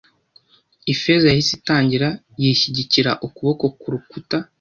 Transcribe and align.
Ifeza 0.93 1.25
yahise 1.27 1.51
itangira, 1.59 2.09
yishyigikira 2.41 3.11
ukuboko 3.25 3.63
kurukuta: 3.79 4.37